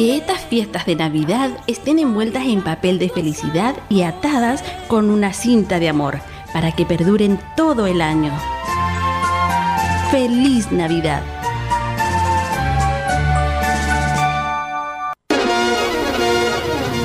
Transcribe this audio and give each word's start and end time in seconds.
Que 0.00 0.16
estas 0.16 0.40
fiestas 0.46 0.86
de 0.86 0.96
Navidad 0.96 1.50
estén 1.66 1.98
envueltas 1.98 2.44
en 2.46 2.62
papel 2.62 2.98
de 2.98 3.10
felicidad 3.10 3.76
y 3.90 4.00
atadas 4.00 4.64
con 4.88 5.10
una 5.10 5.34
cinta 5.34 5.78
de 5.78 5.90
amor, 5.90 6.20
para 6.54 6.72
que 6.72 6.86
perduren 6.86 7.38
todo 7.54 7.86
el 7.86 8.00
año. 8.00 8.32
¡Feliz 10.10 10.72
Navidad! 10.72 11.22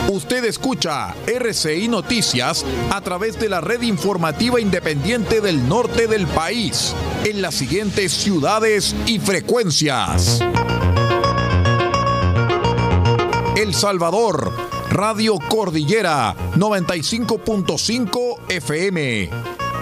Usted 0.08 0.46
escucha 0.46 1.14
RCI 1.28 1.90
Noticias 1.90 2.66
a 2.92 3.02
través 3.02 3.38
de 3.38 3.50
la 3.50 3.60
red 3.60 3.82
informativa 3.82 4.62
independiente 4.62 5.42
del 5.42 5.68
norte 5.68 6.08
del 6.08 6.28
país, 6.28 6.96
en 7.26 7.42
las 7.42 7.56
siguientes 7.56 8.14
ciudades 8.14 8.96
y 9.06 9.20
frecuencias. 9.20 10.42
El 13.66 13.74
Salvador, 13.74 14.54
Radio 14.92 15.40
Cordillera 15.50 16.36
95.5 16.56 18.38
FM. 18.48 19.30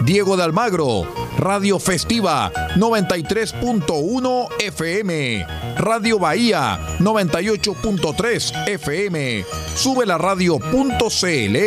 Diego 0.06 0.38
de 0.38 0.44
Almagro, 0.44 1.06
Radio 1.38 1.80
Festiva 1.80 2.50
93.1 2.78 4.48
FM, 4.58 5.46
Radio 5.80 6.18
Bahía 6.18 6.80
98.3 7.00 8.70
FM, 8.70 9.44
sube 9.76 10.06
la 10.06 10.18
radio.cl 10.18 11.58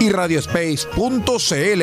y 0.00 0.12
radiospace.cl. 0.12 1.82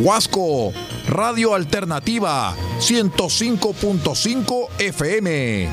Huasco, 0.00 0.72
Radio 1.08 1.54
Alternativa 1.54 2.54
105.5 2.78 4.68
FM. 4.80 5.68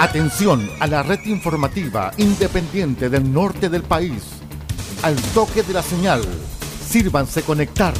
Atención 0.00 0.68
a 0.80 0.88
la 0.88 1.04
red 1.04 1.20
informativa 1.26 2.10
independiente 2.16 3.08
del 3.08 3.32
norte 3.32 3.68
del 3.68 3.82
país. 3.82 4.39
Al 5.02 5.16
toque 5.32 5.62
de 5.62 5.72
la 5.72 5.82
señal, 5.82 6.20
sírvanse 6.86 7.42
conectar. 7.42 7.94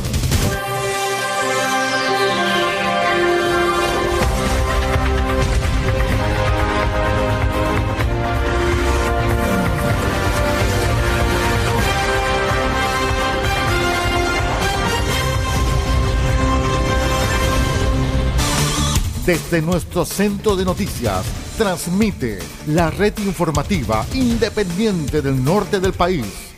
Desde 19.24 19.62
nuestro 19.62 20.04
centro 20.04 20.54
de 20.54 20.66
noticias, 20.66 21.24
transmite 21.56 22.40
la 22.66 22.90
red 22.90 23.16
informativa 23.20 24.04
independiente 24.12 25.22
del 25.22 25.42
norte 25.42 25.80
del 25.80 25.94
país. 25.94 26.49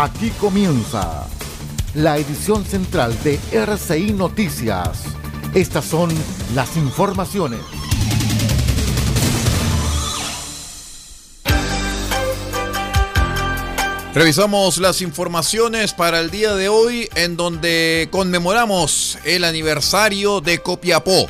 Aquí 0.00 0.30
comienza 0.38 1.26
la 1.94 2.18
edición 2.18 2.64
central 2.64 3.20
de 3.24 3.40
RCI 3.50 4.12
Noticias. 4.12 5.02
Estas 5.54 5.86
son 5.86 6.08
las 6.54 6.76
informaciones. 6.76 7.58
Revisamos 14.14 14.78
las 14.78 15.02
informaciones 15.02 15.94
para 15.94 16.20
el 16.20 16.30
día 16.30 16.54
de 16.54 16.68
hoy 16.68 17.08
en 17.16 17.36
donde 17.36 18.06
conmemoramos 18.12 19.18
el 19.24 19.42
aniversario 19.42 20.40
de 20.40 20.60
Copiapó. 20.60 21.26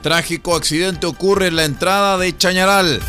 Trágico 0.00 0.56
accidente 0.56 1.06
ocurre 1.06 1.48
en 1.48 1.56
la 1.56 1.66
entrada 1.66 2.16
de 2.16 2.34
Chañaral. 2.34 3.02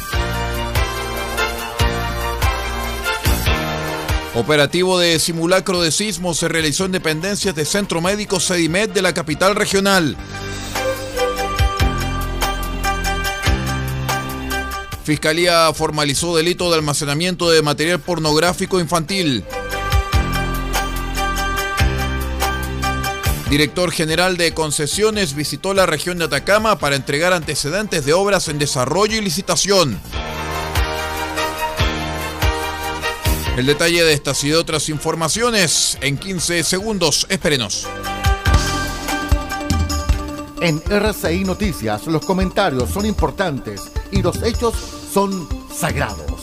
Operativo 4.35 4.99
de 4.99 5.17
simulacro 5.17 5.81
de 5.81 5.91
sismo 5.91 6.33
se 6.33 6.49
realizó 6.49 6.83
en 6.83 6.91
dependencias 6.91 7.55
de 7.55 7.63
Centro 7.63 8.01
Médico 8.01 8.41
Sedimet 8.41 8.91
de 8.91 9.01
la 9.01 9.13
capital 9.13 9.55
regional. 9.55 10.17
Fiscalía 15.05 15.71
formalizó 15.73 16.35
delito 16.35 16.69
de 16.69 16.75
almacenamiento 16.75 17.49
de 17.49 17.61
material 17.61 18.01
pornográfico 18.01 18.81
infantil. 18.81 19.45
Director 23.49 23.89
General 23.91 24.35
de 24.35 24.53
Concesiones 24.53 25.33
visitó 25.33 25.73
la 25.73 25.85
región 25.85 26.17
de 26.17 26.25
Atacama 26.25 26.77
para 26.77 26.97
entregar 26.97 27.31
antecedentes 27.31 28.03
de 28.03 28.11
obras 28.11 28.49
en 28.49 28.59
desarrollo 28.59 29.15
y 29.15 29.21
licitación. 29.21 29.97
El 33.57 33.67
detalle 33.67 34.03
de 34.03 34.11
estas 34.11 34.43
y 34.43 34.49
de 34.49 34.57
otras 34.57 34.89
informaciones 34.89 35.97
en 36.01 36.17
15 36.17 36.61
segundos. 36.65 37.25
Espérenos. 37.29 37.87
En 40.59 40.81
RCI 40.89 41.45
Noticias 41.45 42.05
los 42.07 42.25
comentarios 42.25 42.89
son 42.89 43.05
importantes 43.05 43.83
y 44.11 44.21
los 44.21 44.43
hechos 44.43 44.75
son 45.13 45.47
sagrados. 45.73 46.34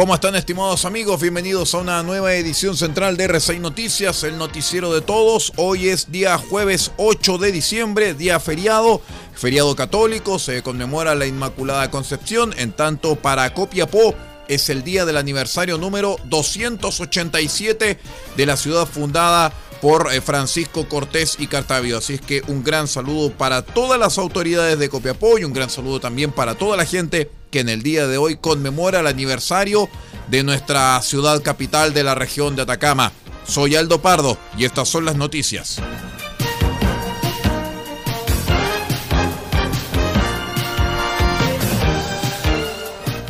¿Cómo 0.00 0.14
están 0.14 0.34
estimados 0.34 0.86
amigos? 0.86 1.20
Bienvenidos 1.20 1.74
a 1.74 1.78
una 1.78 2.02
nueva 2.02 2.32
edición 2.32 2.74
central 2.74 3.18
de 3.18 3.24
RCI 3.24 3.58
Noticias, 3.58 4.24
el 4.24 4.38
noticiero 4.38 4.94
de 4.94 5.02
todos. 5.02 5.52
Hoy 5.56 5.90
es 5.90 6.10
día 6.10 6.38
jueves 6.38 6.90
8 6.96 7.36
de 7.36 7.52
diciembre, 7.52 8.14
día 8.14 8.40
feriado, 8.40 9.02
feriado 9.34 9.76
católico, 9.76 10.38
se 10.38 10.62
conmemora 10.62 11.14
la 11.14 11.26
Inmaculada 11.26 11.90
Concepción, 11.90 12.54
en 12.56 12.72
tanto 12.72 13.16
para 13.16 13.52
Copiapó 13.52 14.14
es 14.48 14.70
el 14.70 14.84
día 14.84 15.04
del 15.04 15.18
aniversario 15.18 15.76
número 15.76 16.16
287 16.24 17.98
de 18.38 18.46
la 18.46 18.56
ciudad 18.56 18.86
fundada 18.86 19.52
por 19.82 20.14
eh, 20.14 20.22
Francisco 20.22 20.88
Cortés 20.88 21.36
y 21.38 21.46
Cartavio. 21.46 21.98
Así 21.98 22.14
es 22.14 22.22
que 22.22 22.42
un 22.48 22.64
gran 22.64 22.88
saludo 22.88 23.32
para 23.32 23.60
todas 23.60 24.00
las 24.00 24.16
autoridades 24.16 24.78
de 24.78 24.88
Copiapó 24.88 25.38
y 25.38 25.44
un 25.44 25.52
gran 25.52 25.68
saludo 25.68 26.00
también 26.00 26.32
para 26.32 26.54
toda 26.54 26.78
la 26.78 26.86
gente 26.86 27.30
que 27.50 27.60
en 27.60 27.68
el 27.68 27.82
día 27.82 28.06
de 28.06 28.18
hoy 28.18 28.36
conmemora 28.36 29.00
el 29.00 29.06
aniversario 29.06 29.88
de 30.28 30.44
nuestra 30.44 31.00
ciudad 31.02 31.42
capital 31.42 31.92
de 31.92 32.04
la 32.04 32.14
región 32.14 32.56
de 32.56 32.62
Atacama. 32.62 33.12
Soy 33.46 33.74
Aldo 33.74 34.00
Pardo 34.00 34.38
y 34.56 34.64
estas 34.64 34.88
son 34.88 35.04
las 35.04 35.16
noticias. 35.16 35.80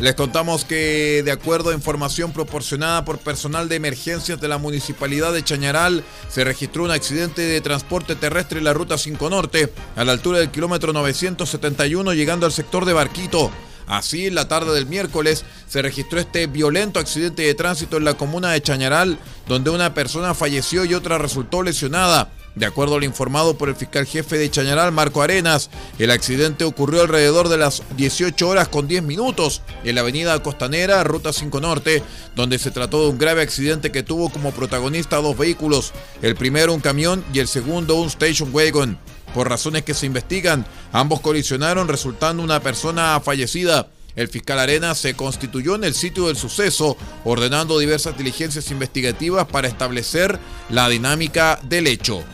Les 0.00 0.14
contamos 0.14 0.64
que 0.64 1.22
de 1.22 1.30
acuerdo 1.30 1.70
a 1.70 1.74
información 1.74 2.32
proporcionada 2.32 3.04
por 3.04 3.18
personal 3.18 3.68
de 3.68 3.76
emergencias 3.76 4.40
de 4.40 4.48
la 4.48 4.56
Municipalidad 4.56 5.30
de 5.34 5.44
Chañaral, 5.44 6.04
se 6.30 6.42
registró 6.42 6.84
un 6.84 6.90
accidente 6.90 7.42
de 7.42 7.60
transporte 7.60 8.16
terrestre 8.16 8.60
en 8.60 8.64
la 8.64 8.72
Ruta 8.72 8.96
5 8.96 9.28
Norte, 9.28 9.70
a 9.96 10.04
la 10.04 10.12
altura 10.12 10.38
del 10.38 10.50
kilómetro 10.50 10.94
971 10.94 12.14
llegando 12.14 12.46
al 12.46 12.52
sector 12.52 12.86
de 12.86 12.94
Barquito. 12.94 13.50
Así, 13.90 14.28
en 14.28 14.36
la 14.36 14.46
tarde 14.46 14.72
del 14.72 14.86
miércoles 14.86 15.44
se 15.66 15.82
registró 15.82 16.20
este 16.20 16.46
violento 16.46 17.00
accidente 17.00 17.42
de 17.42 17.54
tránsito 17.54 17.96
en 17.96 18.04
la 18.04 18.14
comuna 18.14 18.52
de 18.52 18.62
Chañaral, 18.62 19.18
donde 19.48 19.70
una 19.70 19.94
persona 19.94 20.32
falleció 20.32 20.84
y 20.84 20.94
otra 20.94 21.18
resultó 21.18 21.60
lesionada. 21.64 22.30
De 22.54 22.66
acuerdo 22.66 22.94
al 22.94 23.02
informado 23.02 23.58
por 23.58 23.68
el 23.68 23.74
fiscal 23.74 24.06
jefe 24.06 24.38
de 24.38 24.48
Chañaral, 24.48 24.92
Marco 24.92 25.22
Arenas, 25.22 25.70
el 25.98 26.12
accidente 26.12 26.62
ocurrió 26.62 27.02
alrededor 27.02 27.48
de 27.48 27.58
las 27.58 27.82
18 27.96 28.48
horas 28.48 28.68
con 28.68 28.86
10 28.86 29.02
minutos 29.02 29.60
en 29.82 29.96
la 29.96 30.02
avenida 30.02 30.40
Costanera, 30.40 31.02
Ruta 31.02 31.32
5 31.32 31.60
Norte, 31.60 32.04
donde 32.36 32.60
se 32.60 32.70
trató 32.70 33.02
de 33.02 33.08
un 33.10 33.18
grave 33.18 33.42
accidente 33.42 33.90
que 33.90 34.04
tuvo 34.04 34.30
como 34.30 34.52
protagonista 34.52 35.16
dos 35.16 35.36
vehículos, 35.36 35.92
el 36.22 36.36
primero 36.36 36.72
un 36.72 36.80
camión 36.80 37.24
y 37.32 37.40
el 37.40 37.48
segundo 37.48 37.96
un 37.96 38.06
station 38.06 38.50
wagon. 38.52 38.98
Por 39.34 39.48
razones 39.48 39.84
que 39.84 39.94
se 39.94 40.06
investigan, 40.06 40.66
ambos 40.92 41.20
colisionaron 41.20 41.88
resultando 41.88 42.42
una 42.42 42.60
persona 42.60 43.20
fallecida. 43.20 43.88
El 44.16 44.28
fiscal 44.28 44.58
Arenas 44.58 44.98
se 44.98 45.14
constituyó 45.14 45.76
en 45.76 45.84
el 45.84 45.94
sitio 45.94 46.26
del 46.26 46.36
suceso, 46.36 46.96
ordenando 47.24 47.78
diversas 47.78 48.18
diligencias 48.18 48.70
investigativas 48.70 49.46
para 49.46 49.68
establecer 49.68 50.38
la 50.68 50.88
dinámica 50.88 51.60
del 51.62 51.86
hecho. 51.86 52.24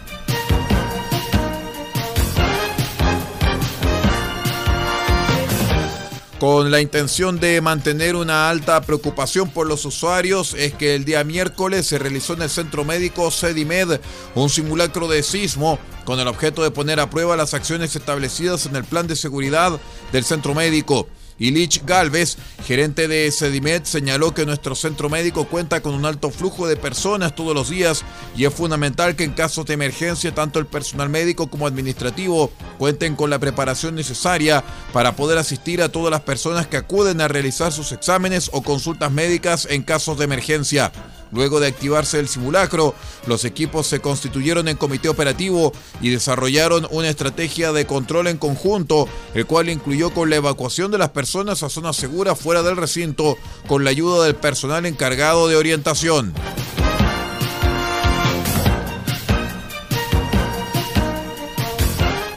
Con 6.38 6.70
la 6.70 6.80
intención 6.80 7.40
de 7.40 7.60
mantener 7.60 8.14
una 8.14 8.50
alta 8.50 8.80
preocupación 8.82 9.50
por 9.50 9.66
los 9.66 9.84
usuarios, 9.84 10.54
es 10.54 10.74
que 10.74 10.94
el 10.94 11.04
día 11.04 11.24
miércoles 11.24 11.86
se 11.86 11.98
realizó 11.98 12.34
en 12.34 12.42
el 12.42 12.50
centro 12.50 12.84
médico 12.84 13.30
Sedimed 13.30 14.00
un 14.34 14.50
simulacro 14.50 15.08
de 15.08 15.22
sismo 15.22 15.78
con 16.04 16.20
el 16.20 16.28
objeto 16.28 16.62
de 16.62 16.70
poner 16.70 17.00
a 17.00 17.10
prueba 17.10 17.36
las 17.36 17.54
acciones 17.54 17.96
establecidas 17.96 18.66
en 18.66 18.76
el 18.76 18.84
plan 18.84 19.06
de 19.06 19.16
seguridad 19.16 19.80
del 20.12 20.24
centro 20.24 20.54
médico. 20.54 21.08
Ilich 21.38 21.82
Galvez, 21.84 22.38
gerente 22.64 23.08
de 23.08 23.30
Sedimed, 23.30 23.84
señaló 23.84 24.32
que 24.32 24.46
nuestro 24.46 24.74
centro 24.74 25.10
médico 25.10 25.44
cuenta 25.44 25.82
con 25.82 25.94
un 25.94 26.06
alto 26.06 26.30
flujo 26.30 26.66
de 26.66 26.76
personas 26.76 27.34
todos 27.34 27.54
los 27.54 27.68
días 27.68 28.04
y 28.36 28.44
es 28.46 28.54
fundamental 28.54 29.16
que 29.16 29.24
en 29.24 29.32
casos 29.32 29.66
de 29.66 29.74
emergencia 29.74 30.34
tanto 30.34 30.58
el 30.58 30.66
personal 30.66 31.10
médico 31.10 31.48
como 31.48 31.66
administrativo 31.66 32.50
cuenten 32.78 33.16
con 33.16 33.28
la 33.28 33.38
preparación 33.38 33.94
necesaria 33.94 34.64
para 34.92 35.14
poder 35.14 35.36
asistir 35.38 35.82
a 35.82 35.90
todas 35.90 36.10
las 36.10 36.22
personas 36.22 36.66
que 36.66 36.78
acuden 36.78 37.20
a 37.20 37.28
realizar 37.28 37.70
sus 37.70 37.92
exámenes 37.92 38.50
o 38.52 38.62
consultas 38.62 39.12
médicas 39.12 39.66
en 39.70 39.82
casos 39.82 40.18
de 40.18 40.24
emergencia. 40.24 40.92
Luego 41.32 41.60
de 41.60 41.68
activarse 41.68 42.18
el 42.18 42.28
simulacro, 42.28 42.94
los 43.26 43.44
equipos 43.44 43.86
se 43.86 44.00
constituyeron 44.00 44.68
en 44.68 44.76
comité 44.76 45.08
operativo 45.08 45.72
y 46.00 46.10
desarrollaron 46.10 46.86
una 46.90 47.08
estrategia 47.08 47.72
de 47.72 47.86
control 47.86 48.28
en 48.28 48.38
conjunto, 48.38 49.08
el 49.34 49.46
cual 49.46 49.68
incluyó 49.68 50.10
con 50.10 50.30
la 50.30 50.36
evacuación 50.36 50.90
de 50.90 50.98
las 50.98 51.10
personas 51.10 51.62
a 51.62 51.68
zonas 51.68 51.96
seguras 51.96 52.38
fuera 52.38 52.62
del 52.62 52.76
recinto, 52.76 53.36
con 53.66 53.84
la 53.84 53.90
ayuda 53.90 54.24
del 54.24 54.36
personal 54.36 54.86
encargado 54.86 55.48
de 55.48 55.56
orientación. 55.56 56.32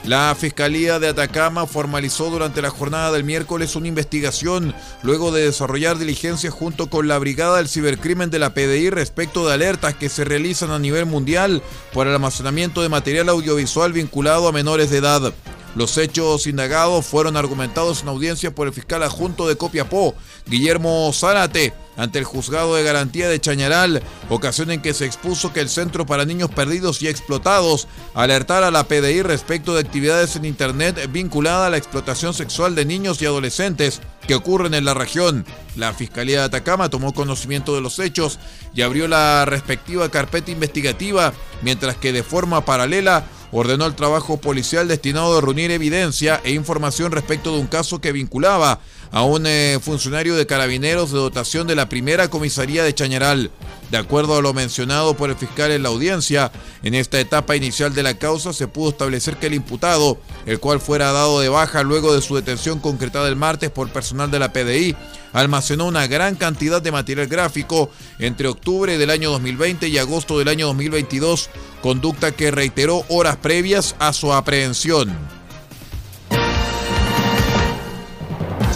La 0.10 0.34
Fiscalía 0.34 0.98
de 0.98 1.08
Atacama 1.08 1.68
formalizó 1.68 2.32
durante 2.32 2.64
la 2.64 2.72
jornada 2.72 3.12
del 3.12 3.24
miércoles 3.24 3.76
una 3.76 3.90
investigación 3.90 4.74
luego 5.04 5.32
de 5.32 5.46
desarrollar 5.46 6.00
diligencias 6.00 6.52
junto 6.52 6.90
con 6.90 7.08
la 7.08 7.20
Brigada 7.20 7.58
del 7.58 7.70
Cibercrimen 7.70 8.32
de 8.32 8.40
la 8.40 8.56
PDI 8.56 8.90
respecto 8.90 9.46
de 9.46 9.54
alertas 9.54 9.94
que 9.94 10.10
se 10.10 10.26
realizan 10.26 10.72
a 10.72 10.80
nivel 10.80 11.06
mundial 11.06 11.62
por 11.94 12.08
el 12.08 12.14
almacenamiento 12.14 12.82
de 12.82 12.90
material 12.90 13.30
audiovisual 13.30 13.94
vinculado 13.94 14.48
a 14.48 14.52
menores 14.52 14.90
de 14.90 14.98
edad. 14.98 15.32
Los 15.76 15.96
hechos 16.00 16.48
indagados 16.48 17.06
fueron 17.06 17.38
argumentados 17.38 18.02
en 18.02 18.08
audiencia 18.08 18.50
por 18.50 18.66
el 18.66 18.74
fiscal 18.74 19.04
adjunto 19.04 19.48
de 19.48 19.58
Copiapó, 19.58 20.16
Guillermo 20.48 21.12
Zárate, 21.14 21.72
ante 22.00 22.18
el 22.18 22.26
juzgado 22.26 22.76
de 22.76 22.84
garantía 22.84 23.28
de 23.28 23.42
Chañaral, 23.42 24.02
ocasión 24.30 24.72
en 24.72 24.82
que 24.82 24.94
se 24.94 25.06
expuso 25.06 25.52
que 25.52 25.60
el 25.60 25.70
Centro 25.70 26.06
para 26.06 26.24
Niños 26.24 26.50
Perdidos 26.50 27.02
y 27.02 27.10
Explotados 27.10 27.88
alertara 28.14 28.68
a 28.68 28.72
la 28.72 28.86
PDI 28.86 29.22
respecto 29.22 29.74
de 29.74 29.82
actividades 29.82 30.38
en 30.38 30.46
Internet 30.46 31.10
vinculadas 31.12 31.68
a 31.68 31.70
la 31.70 31.78
explotación 31.78 32.34
sexual 32.34 32.74
de 32.74 32.86
niños 32.86 33.22
y 33.22 33.26
adolescentes 33.26 34.02
que 34.28 34.36
ocurren 34.36 34.74
en 34.74 34.86
la 34.86 34.94
región. 34.94 35.46
La 35.76 35.94
Fiscalía 35.94 36.40
de 36.40 36.46
Atacama 36.46 36.90
tomó 36.90 37.14
conocimiento 37.14 37.76
de 37.76 37.82
los 37.82 38.00
hechos 38.00 38.40
y 38.74 38.82
abrió 38.82 39.08
la 39.08 39.44
respectiva 39.46 40.10
carpeta 40.10 40.52
investigativa, 40.52 41.34
mientras 41.62 41.98
que 41.98 42.14
de 42.14 42.24
forma 42.24 42.64
paralela 42.64 43.26
ordenó 43.52 43.86
el 43.86 43.96
trabajo 43.96 44.38
policial 44.38 44.88
destinado 44.88 45.38
a 45.38 45.42
reunir 45.42 45.72
evidencia 45.72 46.40
e 46.44 46.52
información 46.52 47.12
respecto 47.12 47.54
de 47.54 47.60
un 47.60 47.68
caso 47.68 48.00
que 48.00 48.12
vinculaba 48.12 48.80
a 49.12 49.24
un 49.24 49.46
eh, 49.48 49.80
funcionario 49.82 50.36
de 50.36 50.46
carabineros 50.46 51.12
de 51.12 51.18
dotación 51.18 51.68
de 51.68 51.76
la 51.76 51.90
primera 51.90 52.30
comisaría 52.30 52.84
de 52.84 52.94
Chañaral. 52.94 53.52
De 53.92 53.98
acuerdo 53.98 54.38
a 54.38 54.42
lo 54.42 54.54
mencionado 54.54 55.16
por 55.16 55.32
el 55.32 55.36
fiscal 55.36 55.72
en 55.72 55.82
la 55.82 55.90
audiencia, 55.90 56.52
en 56.84 56.94
esta 56.94 57.20
etapa 57.20 57.56
inicial 57.56 57.94
de 57.96 58.04
la 58.04 58.20
causa 58.20 58.54
se 58.54 58.68
pudo 58.68 58.90
establecer 58.90 59.38
que 59.38 59.48
el 59.48 59.56
imputado, 59.56 60.20
el 60.46 60.60
cual 60.60 60.80
fuera 60.80 61.12
dado 61.12 61.40
de 61.40 61.50
baja 61.50 61.82
luego 61.82 62.14
de 62.14 62.22
su 62.22 62.36
detención 62.36 62.80
concretada 62.80 63.28
el 63.28 63.36
martes 63.36 63.72
por 63.72 63.90
personal 63.90 64.30
de 64.30 64.38
la 64.38 64.54
PDI, 64.54 64.96
almacenó 65.34 65.88
una 65.88 66.06
gran 66.06 66.36
cantidad 66.36 66.84
de 66.84 66.92
material 66.92 67.28
gráfico 67.28 67.90
entre 68.20 68.48
octubre 68.48 69.00
del 69.00 69.10
año 69.10 69.32
2020 69.32 69.88
y 69.88 69.98
agosto 69.98 70.38
del 70.38 70.50
año 70.50 70.68
2022, 70.68 71.50
conducta 71.82 72.32
que 72.32 72.52
reiteró 72.52 73.04
horas 73.10 73.38
previas 73.38 73.96
a 73.98 74.14
su 74.14 74.32
aprehensión. 74.34 75.39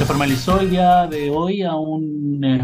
Se 0.04 0.08
formalizó 0.08 0.60
el 0.60 0.70
día 0.70 1.08
de 1.08 1.30
hoy 1.30 1.62
a 1.62 1.72
eh, 1.72 2.62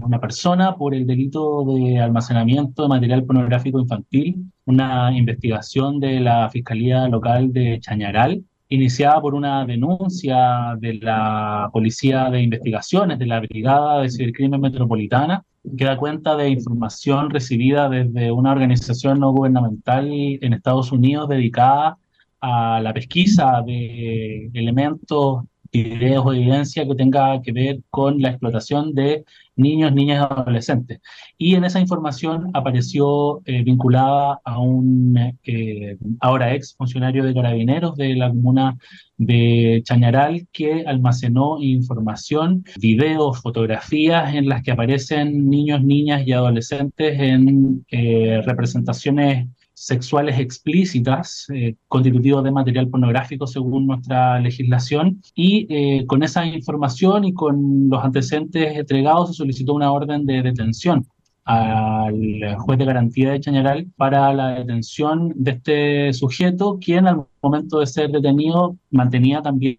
una 0.00 0.18
persona 0.18 0.76
por 0.76 0.94
el 0.94 1.06
delito 1.06 1.62
de 1.66 2.00
almacenamiento 2.00 2.84
de 2.84 2.88
material 2.88 3.22
pornográfico 3.24 3.80
infantil, 3.80 4.46
una 4.64 5.14
investigación 5.14 6.00
de 6.00 6.20
la 6.20 6.48
Fiscalía 6.48 7.06
Local 7.06 7.52
de 7.52 7.80
Chañaral, 7.80 8.42
iniciada 8.70 9.20
por 9.20 9.34
una 9.34 9.66
denuncia 9.66 10.74
de 10.78 10.94
la 10.94 11.68
Policía 11.70 12.30
de 12.30 12.40
Investigaciones 12.40 13.18
de 13.18 13.26
la 13.26 13.40
Brigada 13.40 14.00
de 14.00 14.08
Cibercrimen 14.08 14.62
Metropolitana, 14.62 15.44
que 15.76 15.84
da 15.84 15.98
cuenta 15.98 16.34
de 16.34 16.48
información 16.48 17.28
recibida 17.28 17.90
desde 17.90 18.32
una 18.32 18.52
organización 18.52 19.20
no 19.20 19.32
gubernamental 19.32 20.08
en 20.10 20.54
Estados 20.54 20.92
Unidos 20.92 21.28
dedicada 21.28 21.98
a 22.40 22.80
la 22.80 22.94
pesquisa 22.94 23.62
de 23.66 24.50
elementos 24.54 25.44
videos 25.72 26.24
o 26.26 26.32
evidencia 26.32 26.86
que 26.86 26.94
tenga 26.94 27.40
que 27.42 27.52
ver 27.52 27.80
con 27.90 28.20
la 28.20 28.30
explotación 28.30 28.94
de 28.94 29.24
niños, 29.56 29.92
niñas 29.92 30.28
y 30.30 30.32
adolescentes. 30.32 31.00
Y 31.38 31.54
en 31.54 31.64
esa 31.64 31.80
información 31.80 32.50
apareció 32.54 33.42
eh, 33.44 33.62
vinculada 33.62 34.40
a 34.44 34.58
un 34.58 35.16
eh, 35.44 35.96
ahora 36.20 36.54
ex 36.54 36.74
funcionario 36.76 37.24
de 37.24 37.34
carabineros 37.34 37.96
de 37.96 38.14
la 38.14 38.28
comuna 38.28 38.76
de 39.16 39.82
Chañaral 39.84 40.48
que 40.52 40.84
almacenó 40.86 41.58
información, 41.60 42.64
videos, 42.78 43.40
fotografías 43.40 44.34
en 44.34 44.48
las 44.48 44.62
que 44.62 44.72
aparecen 44.72 45.48
niños, 45.48 45.82
niñas 45.84 46.26
y 46.26 46.32
adolescentes 46.32 47.20
en 47.20 47.84
eh, 47.90 48.40
representaciones 48.46 49.46
sexuales 49.80 50.38
explícitas, 50.38 51.46
eh, 51.54 51.74
constitutivos 51.88 52.44
de 52.44 52.50
material 52.50 52.88
pornográfico 52.88 53.46
según 53.46 53.86
nuestra 53.86 54.38
legislación, 54.38 55.22
y 55.34 55.66
eh, 55.70 56.04
con 56.06 56.22
esa 56.22 56.44
información 56.44 57.24
y 57.24 57.32
con 57.32 57.88
los 57.88 58.04
antecedentes 58.04 58.76
entregados 58.76 59.30
se 59.30 59.34
solicitó 59.36 59.72
una 59.72 59.90
orden 59.90 60.26
de 60.26 60.42
detención 60.42 61.06
al 61.44 62.56
juez 62.58 62.78
de 62.78 62.84
garantía 62.84 63.30
de 63.30 63.40
Chañaral 63.40 63.86
para 63.96 64.34
la 64.34 64.50
detención 64.50 65.32
de 65.34 65.52
este 65.52 66.12
sujeto, 66.12 66.78
quien 66.78 67.06
al 67.06 67.24
momento 67.42 67.80
de 67.80 67.86
ser 67.86 68.10
detenido 68.10 68.76
mantenía 68.90 69.40
también 69.40 69.78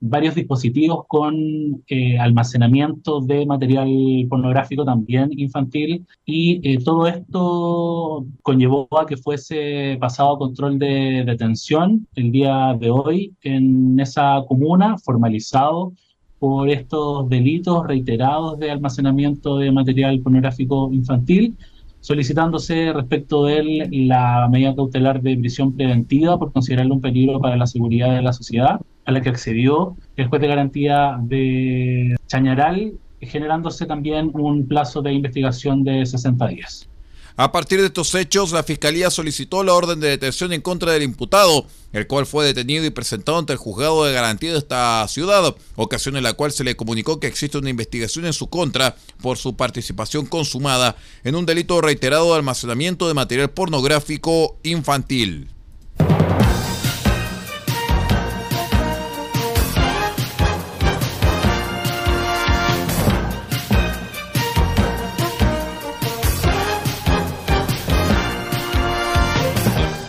varios 0.00 0.34
dispositivos 0.34 1.04
con 1.06 1.82
eh, 1.86 2.18
almacenamiento 2.18 3.20
de 3.20 3.44
material 3.44 3.88
pornográfico 4.28 4.84
también 4.84 5.30
infantil. 5.36 6.06
Y 6.24 6.60
eh, 6.68 6.78
todo 6.82 7.06
esto 7.06 8.26
conllevó 8.42 8.88
a 8.98 9.06
que 9.06 9.16
fuese 9.16 9.98
pasado 10.00 10.34
a 10.34 10.38
control 10.38 10.78
de 10.78 11.24
detención 11.26 12.06
el 12.14 12.32
día 12.32 12.74
de 12.80 12.90
hoy 12.90 13.34
en 13.42 14.00
esa 14.00 14.42
comuna, 14.48 14.96
formalizado 14.98 15.92
por 16.38 16.70
estos 16.70 17.28
delitos 17.28 17.86
reiterados 17.86 18.58
de 18.58 18.70
almacenamiento 18.70 19.58
de 19.58 19.70
material 19.70 20.20
pornográfico 20.20 20.90
infantil 20.90 21.54
solicitándose 22.00 22.92
respecto 22.92 23.44
de 23.44 23.58
él 23.58 24.08
la 24.08 24.48
medida 24.50 24.74
cautelar 24.74 25.20
de 25.22 25.36
prisión 25.36 25.76
preventiva 25.76 26.38
por 26.38 26.52
considerarlo 26.52 26.94
un 26.94 27.00
peligro 27.00 27.40
para 27.40 27.56
la 27.56 27.66
seguridad 27.66 28.14
de 28.14 28.22
la 28.22 28.32
sociedad 28.32 28.80
a 29.04 29.12
la 29.12 29.20
que 29.20 29.28
accedió 29.28 29.96
el 30.16 30.28
juez 30.28 30.40
de 30.40 30.48
garantía 30.48 31.18
de 31.22 32.16
Chañaral, 32.26 32.92
generándose 33.20 33.86
también 33.86 34.30
un 34.34 34.66
plazo 34.66 35.02
de 35.02 35.12
investigación 35.12 35.84
de 35.84 36.06
60 36.06 36.46
días. 36.48 36.89
A 37.42 37.52
partir 37.52 37.80
de 37.80 37.86
estos 37.86 38.14
hechos, 38.14 38.52
la 38.52 38.62
Fiscalía 38.62 39.10
solicitó 39.10 39.64
la 39.64 39.72
orden 39.72 39.98
de 39.98 40.08
detención 40.08 40.52
en 40.52 40.60
contra 40.60 40.92
del 40.92 41.02
imputado, 41.02 41.64
el 41.90 42.06
cual 42.06 42.26
fue 42.26 42.44
detenido 42.44 42.84
y 42.84 42.90
presentado 42.90 43.38
ante 43.38 43.54
el 43.54 43.58
juzgado 43.58 44.04
de 44.04 44.12
garantía 44.12 44.52
de 44.52 44.58
esta 44.58 45.08
ciudad, 45.08 45.56
ocasión 45.74 46.18
en 46.18 46.24
la 46.24 46.34
cual 46.34 46.52
se 46.52 46.64
le 46.64 46.76
comunicó 46.76 47.18
que 47.18 47.28
existe 47.28 47.56
una 47.56 47.70
investigación 47.70 48.26
en 48.26 48.34
su 48.34 48.50
contra 48.50 48.94
por 49.22 49.38
su 49.38 49.56
participación 49.56 50.26
consumada 50.26 50.96
en 51.24 51.34
un 51.34 51.46
delito 51.46 51.80
reiterado 51.80 52.26
de 52.26 52.36
almacenamiento 52.36 53.08
de 53.08 53.14
material 53.14 53.48
pornográfico 53.48 54.58
infantil. 54.62 55.48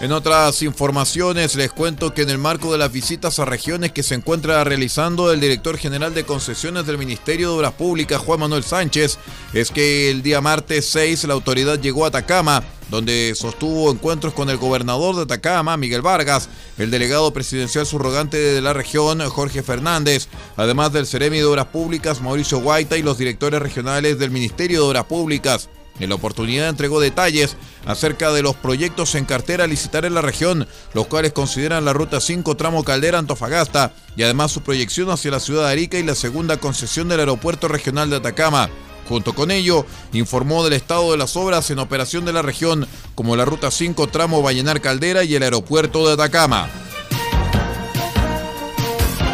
En 0.02 0.12
otras 0.12 0.64
informaciones 0.64 1.54
les 1.54 1.72
cuento 1.72 2.12
que 2.12 2.24
en 2.24 2.32
el 2.32 2.40
marco 2.40 2.72
de 2.72 2.80
las 2.80 2.92
visitas 2.92 3.38
a 3.38 3.46
regiones 3.46 3.92
que 3.92 4.02
se 4.02 4.16
encuentra 4.16 4.64
realizando 4.64 5.32
el 5.32 5.40
director 5.40 5.78
general 5.78 6.16
de 6.16 6.24
concesiones 6.24 6.88
del 6.88 6.98
Ministerio 6.98 7.50
de 7.52 7.58
Obras 7.58 7.74
Públicas, 7.74 8.20
Juan 8.20 8.40
Manuel 8.40 8.64
Sánchez, 8.64 9.20
es 9.54 9.70
que 9.70 10.10
el 10.10 10.24
día 10.24 10.42
martes 10.42 10.90
6 10.90 11.26
la 11.26 11.36
autoridad 11.36 11.80
llegó 11.80 12.06
a 12.06 12.08
Atacama, 12.08 12.64
donde 12.90 13.34
sostuvo 13.36 13.92
encuentros 13.92 14.34
con 14.34 14.50
el 14.50 14.58
gobernador 14.58 15.18
de 15.18 15.22
Atacama, 15.22 15.78
Miguel 15.78 16.02
Vargas, 16.02 16.50
el 16.80 16.90
delegado 16.90 17.32
presidencial 17.32 17.86
subrogante 17.86 18.38
de 18.38 18.60
la 18.60 18.74
región, 18.74 19.20
Jorge 19.30 19.62
Fernández, 19.62 20.30
además 20.58 20.92
del 20.94 21.06
Ceremi 21.06 21.38
de 21.38 21.46
Obras 21.46 21.68
Públicas, 21.68 22.22
Mauricio 22.22 22.58
Guaita, 22.58 22.98
y 22.98 23.04
los 23.04 23.20
directores 23.20 23.62
regionales 23.62 24.18
del 24.18 24.32
Ministerio 24.32 24.82
de 24.82 24.88
Obras 24.88 25.06
Públicas. 25.06 25.70
En 26.00 26.10
la 26.10 26.16
oportunidad 26.16 26.70
entregó 26.70 27.00
detalles 27.00 27.58
acerca 27.86 28.32
de 28.32 28.42
los 28.42 28.56
proyectos 28.56 29.16
en 29.16 29.26
cartera 29.26 29.66
a 29.66 29.68
licitar 29.68 30.06
en 30.06 30.14
la 30.14 30.22
región, 30.22 30.68
los 30.94 31.08
cuales 31.08 31.34
consideran 31.34 31.86
la 31.86 31.94
Ruta 31.94 32.20
5 32.20 32.56
tramo 32.58 32.84
Caldera 32.84 33.20
Antofagasta 33.20 33.94
y 34.16 34.24
además 34.24 34.52
su 34.52 34.62
proyección 34.62 35.10
hacia 35.10 35.32
la 35.32 35.40
ciudad 35.40 35.68
de 35.68 35.72
Arica 35.72 35.98
y 36.00 36.04
la 36.04 36.16
segunda 36.16 36.58
concesión 36.58 37.08
del 37.08 37.20
Aeropuerto 37.20 37.68
Regional 37.68 38.10
de 38.10 38.18
Atacama. 38.18 38.70
Junto 39.08 39.34
con 39.34 39.52
ello, 39.52 39.86
informó 40.14 40.64
del 40.64 40.74
estado 40.74 41.12
de 41.12 41.18
las 41.18 41.36
obras 41.36 41.70
en 41.70 41.80
operación 41.80 42.24
de 42.24 42.34
la 42.34 42.42
región, 42.42 42.88
como 43.14 43.36
la 43.36 43.46
Ruta 43.46 43.70
5 43.70 44.08
tramo 44.08 44.42
Vallenar 44.42 44.80
Caldera 44.80 45.24
y 45.24 45.36
el 45.36 45.44
Aeropuerto 45.44 46.08
de 46.08 46.14
Atacama. 46.14 46.70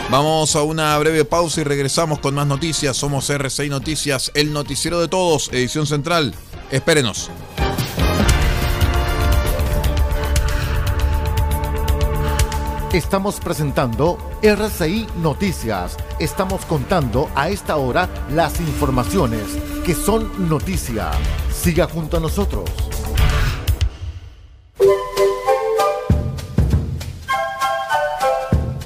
Vamos 0.09 0.55
a 0.55 0.63
una 0.63 0.97
breve 0.97 1.25
pausa 1.25 1.59
y 1.59 1.63
regresamos 1.65 2.19
con 2.19 2.33
más 2.33 2.47
noticias. 2.47 2.95
Somos 2.95 3.29
R6 3.29 3.69
Noticias, 3.69 4.31
el 4.35 4.53
noticiero 4.53 5.01
de 5.01 5.09
todos, 5.09 5.49
edición 5.51 5.85
central. 5.85 6.33
Espérenos. 6.71 7.31
Estamos 12.91 13.39
presentando 13.39 14.17
RCI 14.41 15.07
Noticias. 15.21 15.95
Estamos 16.19 16.65
contando 16.65 17.29
a 17.35 17.49
esta 17.49 17.77
hora 17.77 18.09
las 18.33 18.59
informaciones 18.59 19.43
que 19.85 19.93
son 19.93 20.49
noticia. 20.49 21.11
Siga 21.53 21.87
junto 21.87 22.17
a 22.17 22.19
nosotros. 22.19 22.69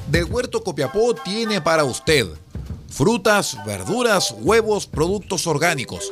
Del 0.08 0.26
Huerto 0.26 0.64
Copiapó 0.64 1.16
tiene 1.16 1.62
para 1.62 1.84
usted 1.84 2.28
frutas, 2.90 3.58
verduras, 3.66 4.36
huevos, 4.42 4.86
productos 4.86 5.48
orgánicos. 5.48 6.12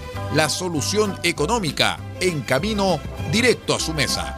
la 0.35 0.49
solución 0.49 1.17
económica 1.23 1.99
en 2.19 2.41
camino 2.41 2.99
directo 3.31 3.75
a 3.75 3.79
su 3.79 3.93
mesa. 3.93 4.35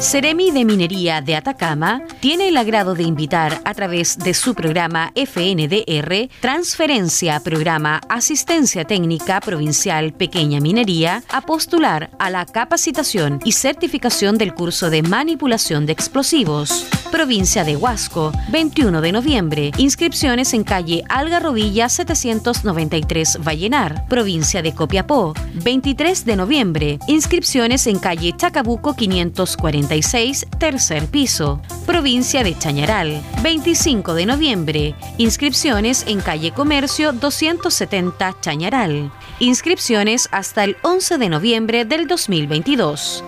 Ceremi 0.00 0.50
de 0.50 0.64
Minería 0.64 1.20
de 1.20 1.36
Atacama 1.36 2.02
tiene 2.20 2.48
el 2.48 2.56
agrado 2.56 2.94
de 2.94 3.02
invitar 3.02 3.60
a 3.66 3.74
través 3.74 4.18
de 4.18 4.32
su 4.32 4.54
programa 4.54 5.12
FNDR 5.14 6.30
Transferencia 6.40 7.38
Programa 7.40 8.00
Asistencia 8.08 8.86
Técnica 8.86 9.40
Provincial 9.40 10.14
Pequeña 10.14 10.58
Minería 10.58 11.22
a 11.28 11.42
postular 11.42 12.10
a 12.18 12.30
la 12.30 12.46
capacitación 12.46 13.40
y 13.44 13.52
certificación 13.52 14.38
del 14.38 14.54
curso 14.54 14.88
de 14.88 15.02
manipulación 15.02 15.84
de 15.84 15.92
explosivos. 15.92 16.86
Provincia 17.10 17.64
de 17.64 17.76
Huasco, 17.76 18.32
21 18.50 19.00
de 19.00 19.12
noviembre. 19.12 19.72
Inscripciones 19.78 20.54
en 20.54 20.62
calle 20.62 21.02
Algarrobilla 21.08 21.88
793 21.88 23.38
Vallenar. 23.42 24.06
Provincia 24.06 24.62
de 24.62 24.72
Copiapó, 24.72 25.34
23 25.64 26.24
de 26.24 26.36
noviembre. 26.36 26.98
Inscripciones 27.08 27.88
en 27.88 27.98
calle 27.98 28.32
Chacabuco 28.36 28.94
546 28.94 30.46
tercer 30.58 31.06
piso. 31.06 31.60
Provincia 31.84 32.44
de 32.44 32.56
Chañaral, 32.56 33.20
25 33.42 34.14
de 34.14 34.26
noviembre. 34.26 34.94
Inscripciones 35.18 36.04
en 36.06 36.20
calle 36.20 36.52
Comercio 36.52 37.12
270 37.12 38.36
Chañaral. 38.40 39.10
Inscripciones 39.40 40.28
hasta 40.30 40.62
el 40.62 40.76
11 40.82 41.18
de 41.18 41.28
noviembre 41.28 41.84
del 41.84 42.06
2022. 42.06 43.24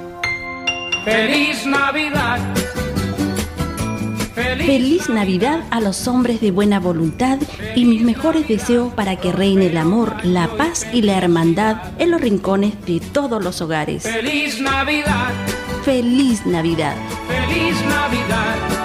¡Feliz 1.05 1.67
Navidad! 1.67 2.39
Feliz 4.67 5.09
Navidad 5.09 5.65
a 5.71 5.81
los 5.81 6.07
hombres 6.07 6.41
de 6.41 6.53
buena 6.53 6.79
voluntad 6.79 7.39
y 7.75 7.85
mis 7.85 8.03
mejores 8.03 8.47
deseos 8.47 8.93
para 8.95 9.17
que 9.17 9.33
reine 9.33 9.67
el 9.67 9.77
amor, 9.77 10.15
la 10.25 10.57
paz 10.57 10.87
y 10.93 11.03
la 11.03 11.19
hermandad 11.19 11.79
en 11.99 12.13
los 12.13 12.21
rincones 12.21 12.75
de 12.87 13.01
todos 13.01 13.43
los 13.43 13.61
hogares. 13.61 14.05
¡Feliz 14.05 14.61
Navidad! 14.61 15.33
Feliz 15.85 16.47
Navidad. 16.47 16.95
¡Feliz 17.29 17.75
Navidad! 17.87 18.82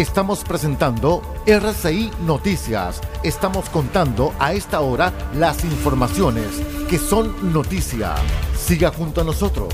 Estamos 0.00 0.44
presentando 0.44 1.20
RCI 1.44 2.10
Noticias. 2.24 3.02
Estamos 3.22 3.68
contando 3.68 4.32
a 4.38 4.54
esta 4.54 4.80
hora 4.80 5.12
las 5.34 5.62
informaciones 5.62 6.46
que 6.88 6.98
son 6.98 7.52
noticia. 7.52 8.14
Siga 8.58 8.90
junto 8.92 9.20
a 9.20 9.24
nosotros. 9.24 9.68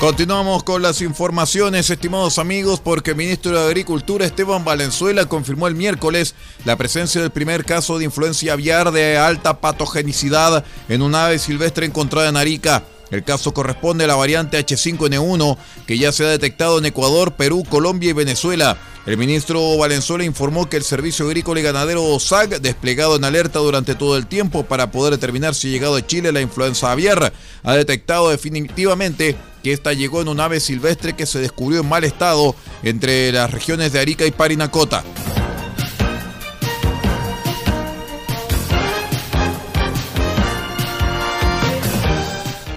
Continuamos 0.00 0.62
con 0.62 0.80
las 0.80 1.02
informaciones, 1.02 1.90
estimados 1.90 2.38
amigos, 2.38 2.80
porque 2.80 3.10
el 3.10 3.18
ministro 3.18 3.52
de 3.52 3.66
Agricultura 3.66 4.24
Esteban 4.24 4.64
Valenzuela 4.64 5.26
confirmó 5.26 5.68
el 5.68 5.74
miércoles 5.74 6.36
la 6.64 6.76
presencia 6.76 7.20
del 7.20 7.32
primer 7.32 7.66
caso 7.66 7.98
de 7.98 8.06
influencia 8.06 8.54
aviar 8.54 8.92
de 8.92 9.18
alta 9.18 9.60
patogenicidad 9.60 10.64
en 10.88 11.02
un 11.02 11.14
ave 11.14 11.38
silvestre 11.38 11.84
encontrada 11.84 12.30
en 12.30 12.38
Arica. 12.38 12.82
El 13.10 13.24
caso 13.24 13.54
corresponde 13.54 14.04
a 14.04 14.06
la 14.06 14.16
variante 14.16 14.58
H5N1 14.58 15.56
que 15.86 15.98
ya 15.98 16.12
se 16.12 16.24
ha 16.24 16.28
detectado 16.28 16.78
en 16.78 16.86
Ecuador, 16.86 17.32
Perú, 17.32 17.64
Colombia 17.68 18.10
y 18.10 18.14
Venezuela. 18.14 18.78
El 19.06 19.16
ministro 19.16 19.78
Valenzuela 19.78 20.24
informó 20.24 20.68
que 20.68 20.76
el 20.76 20.84
Servicio 20.84 21.24
Agrícola 21.24 21.60
y 21.60 21.62
Ganadero 21.62 22.18
SAG, 22.20 22.60
desplegado 22.60 23.16
en 23.16 23.24
alerta 23.24 23.58
durante 23.58 23.94
todo 23.94 24.18
el 24.18 24.26
tiempo 24.26 24.64
para 24.64 24.90
poder 24.90 25.14
determinar 25.14 25.54
si 25.54 25.68
ha 25.68 25.70
llegado 25.70 25.96
a 25.96 26.06
Chile 26.06 26.30
la 26.30 26.42
influenza 26.42 26.92
aviar, 26.92 27.32
ha 27.62 27.72
detectado 27.74 28.28
definitivamente 28.28 29.34
que 29.62 29.72
esta 29.72 29.94
llegó 29.94 30.20
en 30.20 30.28
un 30.28 30.40
ave 30.40 30.60
silvestre 30.60 31.14
que 31.14 31.24
se 31.24 31.38
descubrió 31.38 31.80
en 31.80 31.88
mal 31.88 32.04
estado 32.04 32.54
entre 32.82 33.32
las 33.32 33.50
regiones 33.50 33.92
de 33.92 34.00
Arica 34.00 34.26
y 34.26 34.30
Parinacota. 34.30 35.02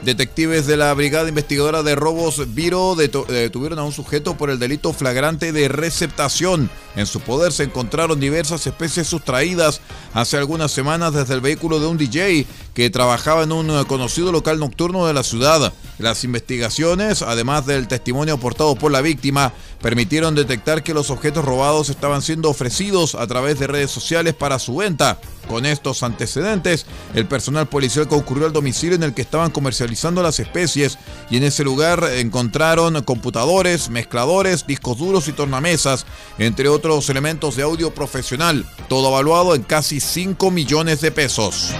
Detectives 0.03 0.65
de 0.65 0.77
la 0.77 0.91
Brigada 0.95 1.29
Investigadora 1.29 1.83
de 1.83 1.93
Robos 1.93 2.55
Viro 2.55 2.95
detuvieron 2.95 3.77
a 3.77 3.83
un 3.83 3.91
sujeto 3.91 4.35
por 4.35 4.49
el 4.49 4.57
delito 4.57 4.93
flagrante 4.93 5.51
de 5.51 5.67
receptación. 5.67 6.71
En 6.95 7.05
su 7.05 7.19
poder 7.19 7.51
se 7.51 7.65
encontraron 7.65 8.19
diversas 8.19 8.65
especies 8.65 9.05
sustraídas 9.05 9.79
hace 10.13 10.37
algunas 10.37 10.71
semanas 10.71 11.13
desde 11.13 11.35
el 11.35 11.41
vehículo 11.41 11.79
de 11.79 11.85
un 11.85 11.97
DJ 11.97 12.47
que 12.73 12.89
trabajaba 12.89 13.43
en 13.43 13.51
un 13.51 13.83
conocido 13.85 14.31
local 14.31 14.59
nocturno 14.59 15.05
de 15.05 15.13
la 15.13 15.23
ciudad. 15.23 15.73
Las 15.97 16.23
investigaciones, 16.23 17.21
además 17.21 17.65
del 17.65 17.87
testimonio 17.87 18.35
aportado 18.35 18.75
por 18.75 18.91
la 18.91 19.01
víctima, 19.01 19.53
permitieron 19.81 20.35
detectar 20.35 20.83
que 20.83 20.93
los 20.93 21.09
objetos 21.09 21.43
robados 21.45 21.89
estaban 21.89 22.21
siendo 22.21 22.49
ofrecidos 22.49 23.15
a 23.15 23.27
través 23.27 23.59
de 23.59 23.67
redes 23.67 23.91
sociales 23.91 24.33
para 24.33 24.59
su 24.59 24.77
venta. 24.77 25.19
Con 25.47 25.65
estos 25.65 26.01
antecedentes, 26.03 26.85
el 27.13 27.25
personal 27.25 27.67
policial 27.67 28.07
concurrió 28.07 28.45
al 28.45 28.53
domicilio 28.53 28.95
en 28.95 29.03
el 29.03 29.13
que 29.13 29.21
estaban 29.21 29.51
comercializando 29.51 30.23
las 30.23 30.39
especies 30.39 30.97
y 31.29 31.37
en 31.37 31.43
ese 31.43 31.63
lugar 31.63 32.03
encontraron 32.15 33.01
computadores, 33.03 33.89
mezcladores, 33.89 34.65
discos 34.65 34.97
duros 34.97 35.27
y 35.27 35.33
tornamesas, 35.33 36.05
entre 36.37 36.69
otros 36.69 37.09
elementos 37.09 37.55
de 37.55 37.63
audio 37.63 37.93
profesional, 37.93 38.65
todo 38.87 39.09
evaluado 39.09 39.55
en 39.55 39.63
casi 39.63 39.99
5 39.99 40.51
millones 40.51 41.01
de 41.01 41.11
pesos. 41.11 41.73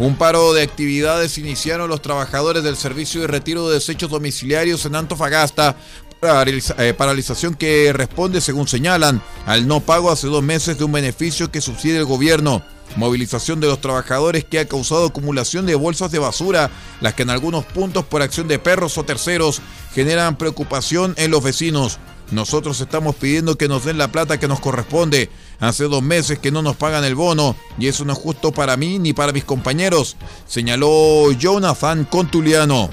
Un 0.00 0.16
paro 0.16 0.54
de 0.54 0.62
actividades 0.62 1.36
iniciaron 1.36 1.90
los 1.90 2.00
trabajadores 2.00 2.62
del 2.64 2.78
Servicio 2.78 3.20
de 3.20 3.26
Retiro 3.26 3.68
de 3.68 3.74
Desechos 3.74 4.08
Domiciliarios 4.08 4.86
en 4.86 4.96
Antofagasta 4.96 5.76
eh, 6.22 6.94
paralización 6.96 7.54
que 7.54 7.92
responde, 7.92 8.40
según 8.40 8.66
señalan, 8.66 9.20
al 9.44 9.68
no 9.68 9.80
pago 9.80 10.10
hace 10.10 10.26
dos 10.28 10.42
meses 10.42 10.78
de 10.78 10.84
un 10.84 10.92
beneficio 10.92 11.52
que 11.52 11.60
subsidia 11.60 11.98
el 11.98 12.06
gobierno. 12.06 12.62
Movilización 12.96 13.60
de 13.60 13.66
los 13.66 13.82
trabajadores 13.82 14.46
que 14.46 14.58
ha 14.58 14.64
causado 14.64 15.04
acumulación 15.04 15.66
de 15.66 15.74
bolsas 15.74 16.10
de 16.10 16.18
basura, 16.18 16.70
las 17.02 17.12
que 17.12 17.24
en 17.24 17.30
algunos 17.30 17.66
puntos 17.66 18.06
por 18.06 18.22
acción 18.22 18.48
de 18.48 18.58
perros 18.58 18.96
o 18.96 19.04
terceros 19.04 19.60
generan 19.94 20.38
preocupación 20.38 21.12
en 21.18 21.30
los 21.30 21.44
vecinos. 21.44 21.98
Nosotros 22.30 22.80
estamos 22.80 23.16
pidiendo 23.16 23.58
que 23.58 23.68
nos 23.68 23.84
den 23.84 23.98
la 23.98 24.12
plata 24.12 24.38
que 24.38 24.48
nos 24.48 24.60
corresponde. 24.60 25.30
Hace 25.58 25.84
dos 25.84 26.02
meses 26.02 26.38
que 26.38 26.50
no 26.50 26.62
nos 26.62 26.76
pagan 26.76 27.04
el 27.04 27.14
bono 27.14 27.56
y 27.78 27.88
eso 27.88 28.04
no 28.04 28.12
es 28.12 28.18
justo 28.18 28.52
para 28.52 28.76
mí 28.76 28.98
ni 28.98 29.12
para 29.12 29.32
mis 29.32 29.44
compañeros, 29.44 30.16
señaló 30.46 31.32
Jonathan 31.32 32.04
Contuliano. 32.04 32.90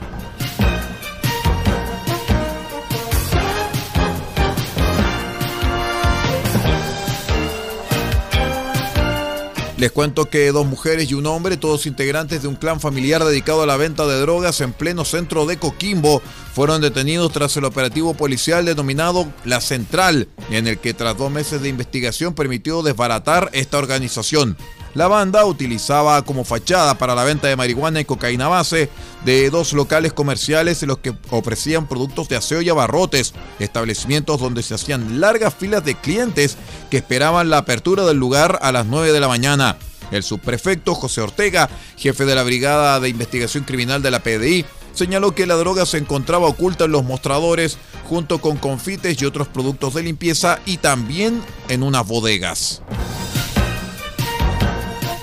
Les 9.77 9.91
cuento 9.91 10.27
que 10.27 10.51
dos 10.51 10.65
mujeres 10.65 11.11
y 11.11 11.13
un 11.13 11.27
hombre, 11.27 11.55
todos 11.55 11.85
integrantes 11.85 12.41
de 12.41 12.47
un 12.47 12.55
clan 12.55 12.79
familiar 12.79 13.23
dedicado 13.23 13.61
a 13.61 13.67
la 13.67 13.77
venta 13.77 14.07
de 14.07 14.19
drogas 14.19 14.59
en 14.61 14.73
pleno 14.73 15.05
centro 15.05 15.45
de 15.45 15.57
Coquimbo, 15.57 16.19
fueron 16.51 16.81
detenidos 16.81 17.31
tras 17.31 17.55
el 17.57 17.65
operativo 17.65 18.15
policial 18.15 18.65
denominado 18.65 19.31
La 19.45 19.61
Central, 19.61 20.29
en 20.49 20.65
el 20.65 20.79
que 20.79 20.95
tras 20.95 21.15
dos 21.15 21.29
meses 21.29 21.61
de 21.61 21.69
investigación 21.69 22.33
permitió 22.33 22.81
desbaratar 22.81 23.51
esta 23.53 23.77
organización. 23.77 24.57
La 24.97 25.07
banda 25.07 25.45
utilizaba 25.45 26.23
como 26.23 26.43
fachada 26.43 26.97
para 26.97 27.13
la 27.13 27.23
venta 27.23 27.47
de 27.47 27.55
marihuana 27.55 27.99
y 27.99 28.05
cocaína 28.05 28.47
base 28.47 28.89
de 29.25 29.51
dos 29.51 29.73
locales 29.73 30.11
comerciales 30.11 30.81
en 30.81 30.87
los 30.87 30.97
que 30.97 31.13
ofrecían 31.29 31.87
productos 31.87 32.29
de 32.29 32.35
aseo 32.35 32.63
y 32.63 32.69
abarrotes, 32.69 33.35
establecimientos 33.59 34.39
donde 34.39 34.63
se 34.63 34.73
hacían 34.73 35.21
largas 35.21 35.53
filas 35.53 35.85
de 35.85 35.93
clientes 35.93 36.57
que 36.89 36.97
esperaban 36.97 37.51
la 37.51 37.59
apertura 37.59 38.05
del 38.05 38.17
lugar 38.17 38.57
a 38.63 38.71
las 38.71 38.87
9 38.87 39.11
de 39.11 39.19
la 39.19 39.27
mañana. 39.27 39.77
El 40.09 40.23
subprefecto 40.23 40.95
José 40.95 41.21
Ortega, 41.21 41.69
jefe 41.95 42.25
de 42.25 42.33
la 42.33 42.41
Brigada 42.41 42.99
de 42.99 43.09
Investigación 43.09 43.65
Criminal 43.65 44.01
de 44.01 44.09
la 44.09 44.23
PDI, 44.23 44.65
señaló 44.93 45.35
que 45.35 45.45
la 45.45 45.57
droga 45.57 45.85
se 45.85 45.99
encontraba 45.99 46.47
oculta 46.47 46.85
en 46.85 46.93
los 46.93 47.03
mostradores 47.03 47.77
junto 48.09 48.41
con 48.41 48.57
confites 48.57 49.21
y 49.21 49.25
otros 49.25 49.47
productos 49.47 49.93
de 49.93 50.01
limpieza 50.01 50.57
y 50.65 50.77
también 50.77 51.43
en 51.69 51.83
unas 51.83 52.07
bodegas. 52.07 52.81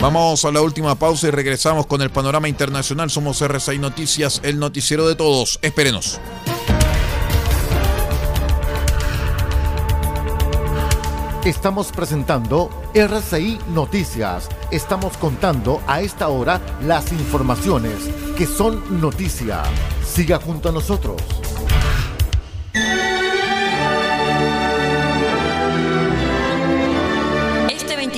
Vamos 0.04 0.44
a 0.44 0.52
la 0.52 0.61
última 0.61 0.94
pausa 0.96 1.28
y 1.28 1.30
regresamos 1.30 1.87
con 1.87 2.02
el 2.02 2.11
panorama 2.11 2.46
internacional. 2.46 3.08
Somos 3.08 3.40
RCI 3.40 3.78
Noticias, 3.78 4.38
el 4.44 4.58
noticiero 4.58 5.08
de 5.08 5.14
todos. 5.14 5.58
Espérenos. 5.62 6.20
Estamos 11.47 11.90
presentando 11.90 12.69
RCI 12.93 13.60
Noticias. 13.69 14.50
Estamos 14.71 15.17
contando 15.17 15.80
a 15.86 16.02
esta 16.02 16.28
hora 16.28 16.60
las 16.82 17.10
informaciones 17.10 17.95
que 18.36 18.47
son 18.47 19.00
noticia. 19.00 19.62
Siga 20.06 20.38
junto 20.38 20.69
a 20.69 20.73
nosotros. 20.73 21.23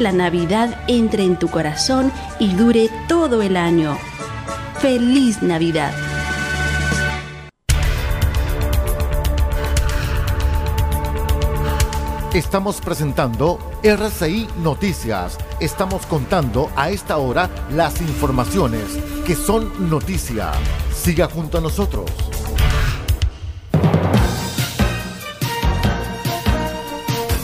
Que 0.00 0.04
la 0.04 0.12
Navidad 0.12 0.82
entre 0.88 1.24
en 1.24 1.38
tu 1.38 1.48
corazón 1.48 2.10
y 2.38 2.54
dure 2.54 2.88
todo 3.06 3.42
el 3.42 3.56
año. 3.56 3.98
¡Feliz 4.78 5.42
Navidad! 5.42 5.92
Estamos 12.32 12.80
presentando 12.80 13.58
RCI 13.82 14.48
Noticias. 14.62 15.36
Estamos 15.60 16.06
contando 16.06 16.70
a 16.76 16.88
esta 16.90 17.18
hora 17.18 17.50
las 17.70 18.00
informaciones 18.00 18.84
que 19.26 19.34
son 19.34 19.90
noticia. 19.90 20.52
Siga 20.94 21.28
junto 21.28 21.58
a 21.58 21.60
nosotros. 21.60 22.10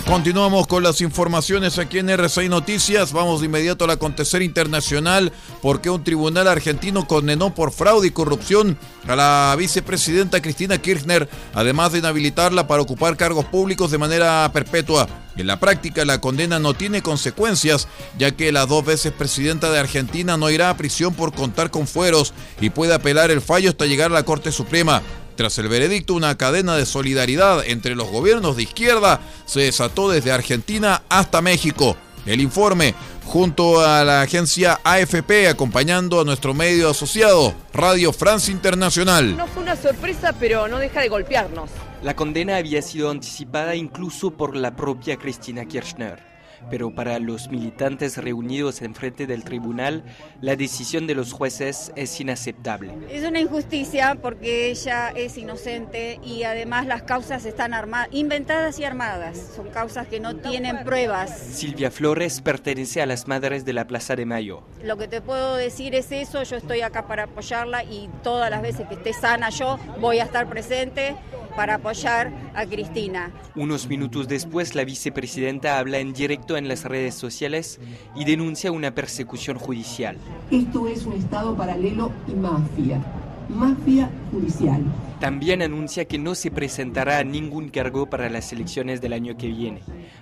Continuamos 0.07 0.69
con 0.69 0.85
las 0.85 1.01
informaciones 1.01 1.81
aquí 1.81 1.99
en 1.99 2.09
RCI 2.09 2.49
Noticias. 2.49 3.12
Vamos 3.12 3.40
de 3.40 3.47
inmediato 3.47 3.85
al 3.85 3.90
acontecer 3.90 4.40
internacional 4.40 5.33
porque 5.61 5.90
un 5.90 6.05
tribunal 6.05 6.47
argentino 6.47 7.09
condenó 7.09 7.53
por 7.53 7.73
fraude 7.73 8.07
y 8.07 8.11
corrupción 8.12 8.79
a 9.09 9.16
la 9.16 9.57
vicepresidenta 9.59 10.40
Cristina 10.40 10.79
Kirchner, 10.79 11.29
además 11.55 11.90
de 11.90 11.99
inhabilitarla 11.99 12.69
para 12.69 12.83
ocupar 12.83 13.16
cargos 13.16 13.47
públicos 13.47 13.90
de 13.90 13.99
manera 13.99 14.49
perpetua. 14.53 15.09
En 15.37 15.49
la 15.49 15.59
práctica, 15.59 16.05
la 16.05 16.21
condena 16.21 16.61
no 16.61 16.75
tiene 16.75 17.03
consecuencias, 17.03 17.88
ya 18.16 18.31
que 18.31 18.53
la 18.53 18.64
dos 18.64 18.85
veces 18.85 19.12
presidenta 19.12 19.73
de 19.73 19.81
Argentina 19.81 20.37
no 20.37 20.51
irá 20.51 20.71
a 20.71 20.77
prisión 20.77 21.14
por 21.14 21.35
contar 21.35 21.73
con 21.73 21.88
fueros 21.88 22.33
y 22.61 22.71
puede 22.71 22.95
apelar 22.95 23.33
el 23.33 23.40
fallo 23.40 23.71
hasta 23.71 23.87
llegar 23.87 24.12
a 24.12 24.14
la 24.14 24.23
Corte 24.23 24.53
Suprema. 24.53 25.03
Tras 25.37 25.59
el 25.59 25.68
veredicto, 25.68 26.14
una 26.14 26.38
cadena 26.38 26.77
de 26.77 26.87
solidaridad 26.87 27.62
entre 27.66 27.94
los 27.94 28.09
gobiernos 28.09 28.57
de 28.57 28.62
izquierda 28.62 29.20
se 29.44 29.61
desató 29.61 30.11
desde 30.11 30.33
Argentina 30.33 31.03
hasta 31.11 31.42
México. 31.42 31.96
el 32.25 32.40
informe 32.40 32.94
junto 33.25 33.81
a 33.81 34.03
la 34.03 34.22
agencia 34.22 34.81
AFP 34.83 35.46
acompañando 35.49 36.20
a 36.20 36.25
nuestro 36.25 36.55
medio 36.55 36.90
asociado, 36.90 37.55
Radio 37.72 38.12
France 38.12 38.51
Internacional. 38.51 39.37
No 39.37 39.46
fue 39.46 39.62
una 39.62 39.77
sorpresa, 39.77 40.33
pero 40.40 40.66
no 40.66 40.79
deja 40.79 41.03
de 41.03 41.09
golpearnos. 41.09 41.70
La 42.03 42.16
condena 42.16 42.57
había 42.57 42.83
sido 42.83 43.11
anticipada 43.11 43.77
incluso 43.77 44.33
por 44.33 44.57
la 44.57 44.75
propia 44.75 45.16
Cristina 45.16 45.66
Kirchner 45.66 46.36
pero 46.71 46.95
para 46.95 47.19
los 47.19 47.49
militantes 47.51 48.16
reunidos 48.16 48.83
en 48.83 48.95
frente 48.95 49.27
del 49.27 49.45
tribunal, 49.45 50.05
la 50.40 50.57
decisión 50.57 51.07
de 51.07 51.14
los 51.14 51.33
jueces 51.33 51.92
es 51.97 52.21
inaceptable. 52.21 52.92
Es 53.11 53.27
una 53.27 53.40
injusticia 53.40 54.16
porque 54.21 54.71
ella 54.71 55.11
es 55.11 55.37
inocente 55.38 56.21
y 56.25 56.45
además 56.45 56.87
las 56.87 57.03
causas 57.03 57.45
están 57.45 57.73
inventadas 58.11 58.79
y 58.79 58.85
armadas. 58.85 59.53
Son 59.55 59.69
causas 59.71 60.07
que 60.09 60.21
no 60.21 60.37
tienen 60.37 60.85
pruebas. 60.85 61.31
Silvia 61.37 61.90
Flores 61.90 62.40
pertenece 62.40 63.03
a 63.03 63.07
las 63.07 63.29
Madres 63.29 63.64
de 63.64 63.73
la 63.73 63.87
Plaza 63.87 64.16
de 64.16 64.27
Mayo. 64.27 64.62
Lo 64.83 64.97
que 64.97 65.09
te 65.09 65.21
puedo 65.21 65.57
decir 65.57 65.95
es 65.95 66.12
eso, 66.12 66.42
yo 66.42 66.57
estoy 66.57 66.81
acá 66.81 67.07
para 67.07 67.25
apoyarla 67.25 67.85
y 67.85 68.09
todas 68.23 68.51
las 68.51 68.62
veces 68.62 68.88
que 68.88 68.95
esté 68.95 69.12
sana 69.12 69.51
yo 69.51 69.79
voy 70.01 70.19
a 70.19 70.25
estar 70.25 70.49
presente 70.49 71.16
para 71.57 71.77
apoyar 71.77 72.31
a 72.55 72.66
Cristina. 72.66 73.33
Unos 73.55 73.88
minutos 73.88 74.29
después, 74.29 74.75
la 74.75 74.85
vicepresidenta 74.85 75.79
habla 75.79 75.99
en 75.99 76.12
directo 76.12 76.57
en 76.57 76.69
las 76.69 76.85
redes 76.85 77.14
sociales 77.14 77.81
y 78.14 78.25
denuncia 78.25 78.71
una 78.71 78.95
persecución 78.95 79.59
judicial. 79.59 80.16
Esto 80.51 80.87
es 80.87 81.07
un 81.07 81.14
Estado 81.14 81.57
paralelo 81.57 82.12
y 82.29 82.35
mafia, 82.35 83.01
mafia 83.48 84.11
judicial. 84.30 84.82
También 85.20 85.62
anuncia 85.62 86.04
que 86.04 86.18
no 86.18 86.35
se 86.35 86.50
presentará 86.50 87.24
ningún 87.24 87.70
cargo 87.70 88.11
para 88.11 88.28
las 88.28 88.52
elecciones 88.52 89.00
del 89.00 89.14
año 89.14 89.38
que 89.38 89.48
viene. 89.48 89.80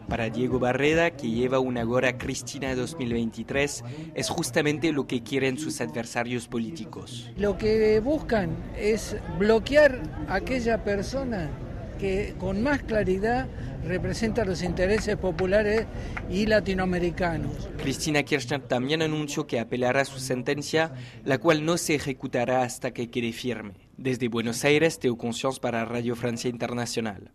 Para 0.08 0.30
Diego 0.30 0.60
Barreda, 0.60 1.10
que 1.10 1.30
lleva 1.30 1.58
una 1.58 1.82
gora 1.82 2.16
Cristina 2.16 2.76
2023, 2.76 3.84
es 4.14 4.28
justamente 4.28 4.92
lo 4.92 5.08
que 5.08 5.22
quieren 5.22 5.58
sus 5.58 5.80
adversarios 5.80 6.46
políticos. 6.46 7.28
Lo 7.36 7.58
que 7.58 7.98
buscan 7.98 8.50
es 8.78 9.16
bloquear 9.38 10.00
a 10.28 10.36
aquella 10.36 10.84
persona 10.84 11.50
que 12.04 12.34
con 12.38 12.62
más 12.62 12.82
claridad 12.82 13.46
representa 13.82 14.44
los 14.44 14.62
intereses 14.62 15.16
populares 15.16 15.86
y 16.30 16.44
latinoamericanos. 16.44 17.70
Cristina 17.78 18.22
Kirchner 18.22 18.60
también 18.60 19.00
anunció 19.00 19.46
que 19.46 19.58
apelará 19.58 20.04
su 20.04 20.18
sentencia, 20.18 20.92
la 21.24 21.38
cual 21.38 21.64
no 21.64 21.78
se 21.78 21.94
ejecutará 21.94 22.62
hasta 22.62 22.90
que 22.90 23.08
quede 23.08 23.32
firme. 23.32 23.72
Desde 23.96 24.28
Buenos 24.28 24.66
Aires, 24.66 24.98
Teo 24.98 25.16
Conscience 25.16 25.58
para 25.58 25.86
Radio 25.86 26.14
Francia 26.14 26.50
Internacional. 26.50 27.32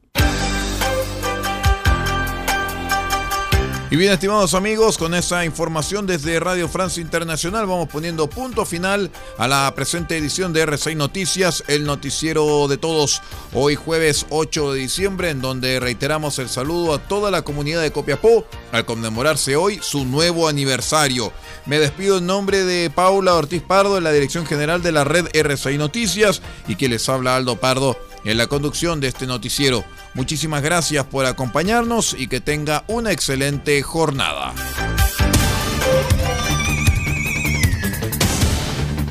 Y 3.91 3.95
bien, 3.95 4.13
estimados 4.13 4.54
amigos, 4.54 4.99
con 4.99 5.15
esa 5.15 5.45
información 5.45 6.06
desde 6.06 6.39
Radio 6.39 6.69
Francia 6.69 7.02
Internacional 7.02 7.65
vamos 7.65 7.89
poniendo 7.89 8.30
punto 8.30 8.63
final 8.63 9.10
a 9.39 9.47
la 9.47 9.73
presente 9.73 10.15
edición 10.15 10.54
de 10.54 10.63
R6 10.63 10.95
Noticias, 10.95 11.63
el 11.67 11.86
noticiero 11.86 12.67
de 12.67 12.78
todos, 12.78 13.23
hoy 13.52 13.73
jueves 13.73 14.28
8 14.30 14.73
de 14.73 14.82
diciembre, 14.82 15.32
en 15.32 15.41
donde 15.41 15.80
reiteramos 15.80 16.38
el 16.38 16.49
saludo 16.49 16.93
a 16.93 16.99
toda 16.99 17.32
la 17.32 17.41
comunidad 17.41 17.82
de 17.82 17.91
Copiapó 17.91 18.45
al 18.71 18.86
conmemorarse 18.86 19.56
hoy 19.56 19.80
su 19.82 20.06
nuevo 20.06 20.47
aniversario. 20.47 21.34
Me 21.65 21.80
despido 21.80 22.19
en 22.19 22.28
nombre 22.28 22.65
de 22.65 22.91
Paula 22.91 23.34
Ortiz 23.34 23.63
Pardo, 23.63 23.97
en 23.97 24.04
la 24.04 24.12
dirección 24.12 24.45
general 24.45 24.84
de 24.84 24.91
la 24.91 25.04
red 25.04 25.25
R6 25.30 25.80
Noticias, 25.80 26.43
y 26.67 26.75
que 26.75 26.89
les 26.89 27.10
habla 27.10 27.36
Aldo 27.36 27.56
Pardo 27.56 27.97
en 28.23 28.38
la 28.38 28.47
conducción 28.47 28.99
de 28.99 29.08
este 29.08 29.27
noticiero. 29.27 29.84
Muchísimas 30.13 30.62
gracias 30.62 31.05
por 31.05 31.25
acompañarnos 31.25 32.15
y 32.17 32.27
que 32.27 32.41
tenga 32.41 32.84
una 32.88 33.12
excelente 33.12 33.82
jornada. 33.82 34.53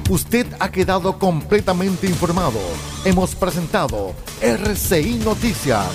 Usted 0.09 0.47
ha 0.59 0.71
quedado 0.71 1.19
completamente 1.19 2.07
informado. 2.07 2.61
Hemos 3.05 3.35
presentado 3.35 4.15
RCI 4.41 5.21
Noticias, 5.23 5.87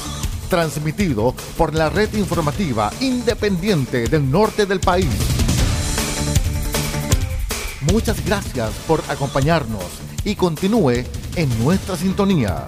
transmitido 0.49 1.33
por 1.57 1.73
la 1.73 1.89
red 1.89 2.13
informativa 2.13 2.91
independiente 2.99 4.07
del 4.07 4.29
norte 4.29 4.67
del 4.67 4.79
país. 4.79 5.09
Muchas 7.91 8.23
gracias 8.23 8.69
por 8.87 9.03
acompañarnos 9.09 9.83
y 10.23 10.35
continúe 10.35 11.05
en 11.35 11.63
nuestra 11.63 11.95
sintonía. 11.95 12.67